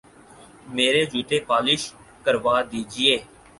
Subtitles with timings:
[0.75, 1.81] میرے جوتے پالش
[2.25, 3.15] کروا دیجئے